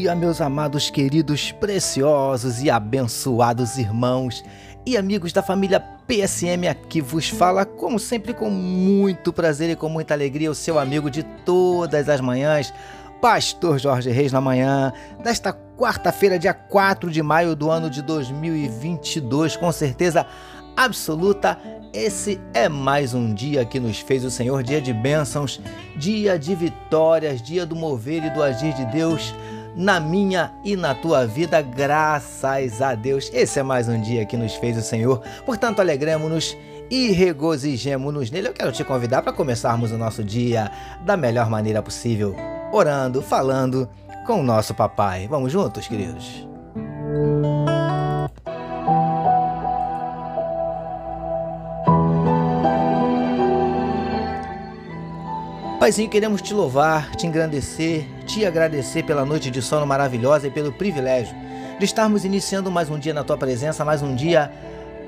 [0.00, 4.42] Dia, meus amados, queridos, preciosos e abençoados irmãos
[4.86, 9.90] e amigos da família PSM aqui vos fala, como sempre, com muito prazer e com
[9.90, 12.72] muita alegria, o seu amigo de todas as manhãs,
[13.20, 14.90] Pastor Jorge Reis, na manhã
[15.22, 20.26] desta quarta-feira, dia 4 de maio do ano de 2022, com certeza
[20.74, 21.58] absoluta.
[21.92, 25.60] Esse é mais um dia que nos fez o Senhor, dia de bênçãos,
[25.94, 29.34] dia de vitórias, dia do mover e do agir de Deus
[29.76, 33.30] na minha e na tua vida, graças a Deus.
[33.32, 36.56] Esse é mais um dia que nos fez o Senhor, portanto, alegremos-nos
[36.90, 38.48] e regozijemos-nos nele.
[38.48, 40.70] Eu quero te convidar para começarmos o nosso dia
[41.04, 42.34] da melhor maneira possível,
[42.72, 43.88] orando, falando
[44.26, 45.26] com o nosso papai.
[45.28, 46.46] Vamos juntos, queridos?
[55.90, 60.70] Paizinho, queremos te louvar, te engrandecer, te agradecer pela noite de sono maravilhosa e pelo
[60.70, 61.34] privilégio
[61.80, 64.52] de estarmos iniciando mais um dia na tua presença, mais um dia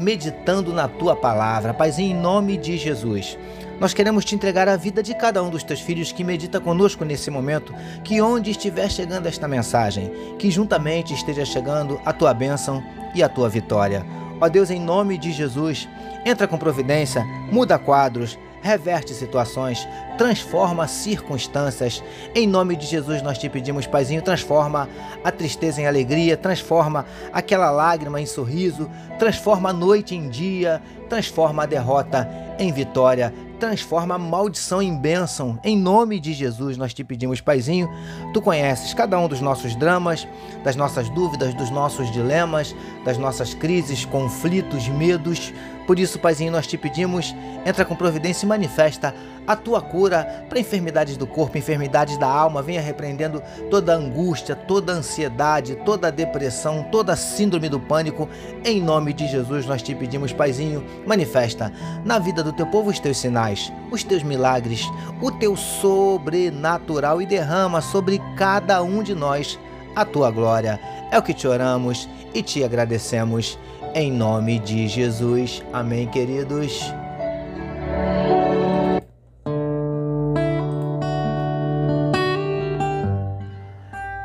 [0.00, 1.72] meditando na tua palavra.
[1.72, 3.38] Paizinho, em nome de Jesus.
[3.78, 7.04] Nós queremos te entregar a vida de cada um dos teus filhos que medita conosco
[7.04, 12.82] nesse momento, que onde estiver chegando esta mensagem, que juntamente esteja chegando a tua bênção
[13.14, 14.04] e a tua vitória.
[14.40, 15.88] Ó Deus, em nome de Jesus,
[16.26, 22.02] entra com providência, muda quadros, reverte situações, transforma circunstâncias.
[22.34, 24.88] Em nome de Jesus nós te pedimos, Paizinho, transforma
[25.22, 31.64] a tristeza em alegria, transforma aquela lágrima em sorriso, transforma a noite em dia, transforma
[31.64, 32.26] a derrota
[32.58, 35.58] em vitória, transforma a maldição em bênção.
[35.62, 37.90] Em nome de Jesus nós te pedimos, Paizinho,
[38.32, 40.26] tu conheces cada um dos nossos dramas,
[40.62, 42.74] das nossas dúvidas, dos nossos dilemas,
[43.04, 45.52] das nossas crises, conflitos, medos.
[45.86, 47.34] Por isso, Paizinho, nós te pedimos,
[47.64, 49.14] entra com providência e manifesta
[49.46, 52.62] a tua cura para enfermidades do corpo, enfermidades da alma.
[52.62, 58.28] Venha repreendendo toda angústia, toda ansiedade, toda depressão, toda síndrome do pânico.
[58.64, 61.70] Em nome de Jesus, nós te pedimos, Paizinho, manifesta
[62.04, 64.82] na vida do teu povo os teus sinais, os teus milagres,
[65.20, 69.58] o teu sobrenatural e derrama sobre cada um de nós
[69.94, 70.80] a tua glória.
[71.10, 73.58] É o que te oramos e te agradecemos.
[73.96, 75.62] Em nome de Jesus.
[75.72, 76.92] Amém, queridos.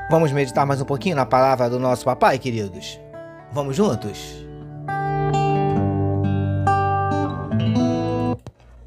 [0.10, 3.00] Vamos meditar mais um pouquinho na palavra do nosso papai, queridos?
[3.52, 4.44] Vamos juntos?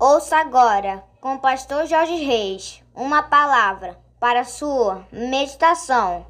[0.00, 6.26] Ouça agora, com o pastor Jorge Reis, uma palavra para sua meditação.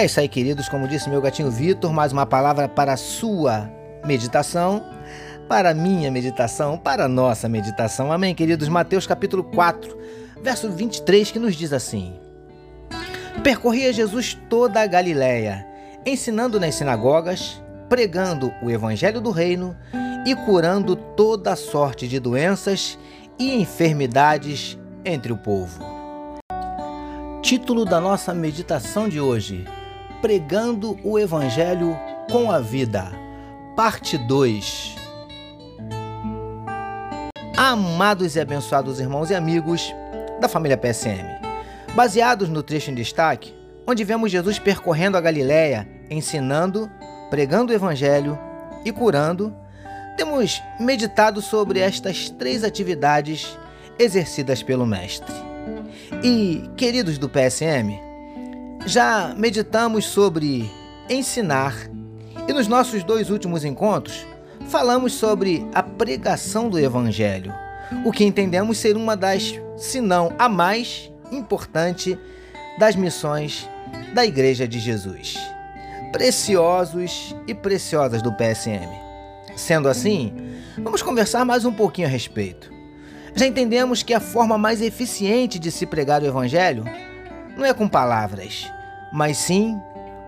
[0.00, 0.66] É isso aí, queridos.
[0.66, 3.70] Como disse meu gatinho Vitor, mais uma palavra para a sua
[4.02, 4.82] meditação,
[5.46, 8.10] para a minha meditação, para a nossa meditação.
[8.10, 8.66] Amém, queridos?
[8.66, 9.94] Mateus capítulo 4,
[10.42, 12.14] verso 23, que nos diz assim:
[13.44, 15.66] Percorria Jesus toda a Galiléia,
[16.06, 19.76] ensinando nas sinagogas, pregando o evangelho do reino
[20.26, 22.98] e curando toda sorte de doenças
[23.38, 25.84] e enfermidades entre o povo.
[27.42, 29.66] Título da nossa meditação de hoje:
[30.20, 31.98] Pregando o Evangelho
[32.30, 33.10] com a Vida,
[33.74, 34.94] Parte 2.
[37.56, 39.94] Amados e abençoados irmãos e amigos
[40.38, 41.24] da família PSM,
[41.94, 43.54] baseados no trecho em destaque,
[43.86, 46.90] onde vemos Jesus percorrendo a Galiléia, ensinando,
[47.30, 48.38] pregando o Evangelho
[48.84, 49.56] e curando,
[50.18, 53.58] temos meditado sobre estas três atividades
[53.98, 55.34] exercidas pelo Mestre.
[56.22, 58.09] E, queridos do PSM,
[58.86, 60.70] já meditamos sobre
[61.08, 61.74] ensinar
[62.48, 64.26] e nos nossos dois últimos encontros
[64.68, 67.52] falamos sobre a pregação do Evangelho,
[68.04, 72.18] o que entendemos ser uma das, se não a mais importante,
[72.78, 73.68] das missões
[74.14, 75.36] da Igreja de Jesus.
[76.12, 78.88] Preciosos e preciosas do PSM.
[79.56, 80.32] Sendo assim,
[80.78, 82.72] vamos conversar mais um pouquinho a respeito.
[83.34, 86.84] Já entendemos que a forma mais eficiente de se pregar o Evangelho
[87.56, 88.70] não é com palavras,
[89.12, 89.80] mas sim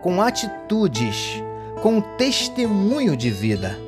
[0.03, 1.43] com atitudes,
[1.81, 3.79] com testemunho de vida.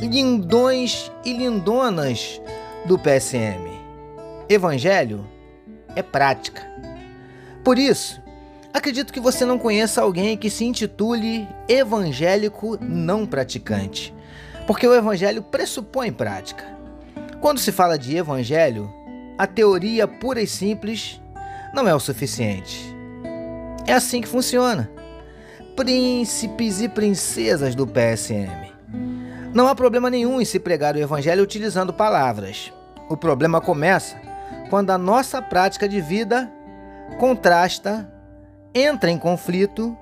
[0.00, 2.40] Lindões e lindonas
[2.84, 3.66] do PSM.
[4.48, 5.26] Evangelho
[5.96, 6.66] é prática.
[7.64, 8.22] Por isso,
[8.72, 14.14] acredito que você não conheça alguém que se intitule evangélico não praticante,
[14.66, 16.64] porque o evangelho pressupõe prática.
[17.40, 18.92] Quando se fala de evangelho,
[19.36, 21.20] a teoria pura e simples
[21.72, 22.94] não é o suficiente.
[23.86, 24.90] É assim que funciona.
[25.76, 28.72] Príncipes e princesas do PSM.
[29.54, 32.72] Não há problema nenhum em se pregar o evangelho utilizando palavras.
[33.08, 34.16] O problema começa
[34.68, 36.50] quando a nossa prática de vida
[37.18, 38.10] contrasta,
[38.74, 39.96] entra em conflito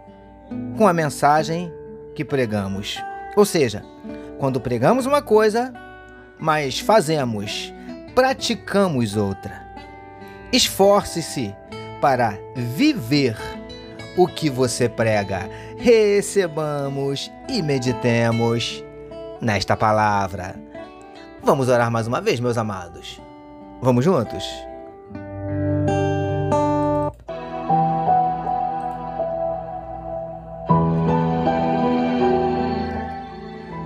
[0.76, 1.72] com a mensagem
[2.14, 3.00] que pregamos.
[3.36, 3.84] Ou seja,
[4.38, 5.72] quando pregamos uma coisa,
[6.38, 7.72] mas fazemos,
[8.14, 9.65] praticamos outra.
[10.52, 11.54] Esforce-se
[12.00, 13.36] para viver
[14.16, 15.48] o que você prega.
[15.76, 18.82] Recebamos e meditemos
[19.40, 20.54] nesta palavra.
[21.42, 23.20] Vamos orar mais uma vez, meus amados.
[23.82, 24.44] Vamos juntos?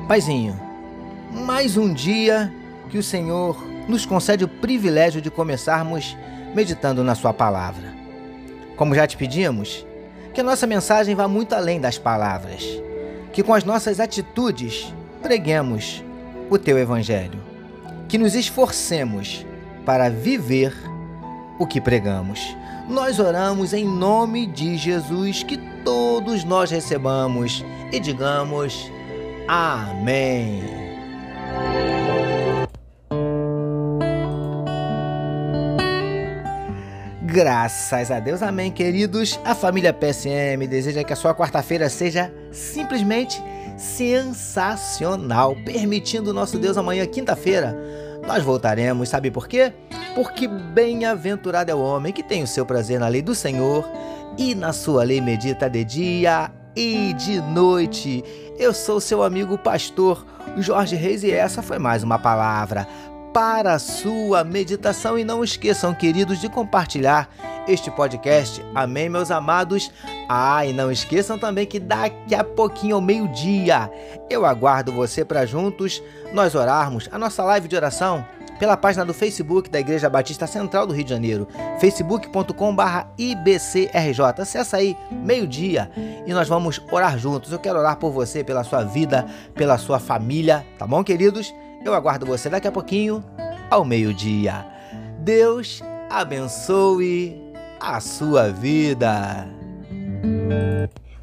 [0.06, 0.60] Paizinho,
[1.30, 2.52] mais um dia
[2.90, 3.56] que o Senhor
[3.88, 6.16] nos concede o privilégio de começarmos
[6.54, 7.94] meditando na Sua palavra.
[8.76, 9.84] Como já te pedimos,
[10.32, 12.64] que a nossa mensagem vá muito além das palavras,
[13.32, 14.92] que com as nossas atitudes
[15.22, 16.02] preguemos
[16.48, 17.40] o Teu Evangelho,
[18.08, 19.46] que nos esforcemos
[19.84, 20.74] para viver
[21.58, 22.40] o que pregamos.
[22.88, 28.90] Nós oramos em nome de Jesus, que todos nós recebamos e digamos.
[29.46, 30.62] Amém.
[37.32, 39.38] Graças a Deus, amém, queridos.
[39.44, 43.40] A família PSM deseja que a sua quarta-feira seja simplesmente
[43.78, 47.78] sensacional, permitindo nosso Deus amanhã, quinta-feira,
[48.26, 49.08] nós voltaremos.
[49.08, 49.72] Sabe por quê?
[50.12, 53.88] Porque bem-aventurado é o homem que tem o seu prazer na lei do Senhor
[54.36, 58.24] e na sua lei medita de dia e de noite.
[58.58, 60.26] Eu sou seu amigo pastor
[60.58, 62.88] Jorge Reis e essa foi mais uma palavra
[63.32, 65.18] para a sua meditação.
[65.18, 67.28] E não esqueçam, queridos, de compartilhar
[67.68, 68.64] este podcast.
[68.74, 69.90] Amém, meus amados?
[70.28, 73.90] Ah, e não esqueçam também que daqui a pouquinho, ao meio-dia,
[74.28, 78.24] eu aguardo você para juntos nós orarmos a nossa live de oração
[78.58, 81.48] pela página do Facebook da Igreja Batista Central do Rio de Janeiro,
[81.78, 84.20] facebook.com/ibcrj.
[84.38, 85.90] Acesse aí, meio-dia,
[86.26, 87.52] e nós vamos orar juntos.
[87.52, 89.24] Eu quero orar por você, pela sua vida,
[89.54, 91.54] pela sua família, tá bom, queridos?
[91.82, 93.24] Eu aguardo você daqui a pouquinho,
[93.70, 94.66] ao meio-dia.
[95.18, 97.40] Deus abençoe
[97.80, 99.48] a sua vida.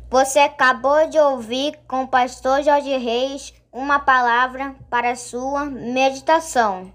[0.09, 6.92] Você acabou de ouvir com o pastor Jorge Reis uma palavra para sua meditação.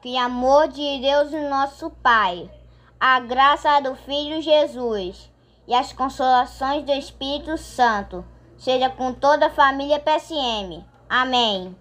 [0.00, 2.50] Que amor de Deus, nosso Pai,
[2.98, 5.30] a graça do Filho Jesus
[5.68, 8.24] e as consolações do Espírito Santo
[8.56, 10.82] seja com toda a família PSM.
[11.08, 11.76] Amém.